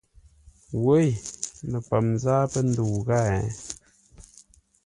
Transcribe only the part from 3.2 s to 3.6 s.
hěiŋ!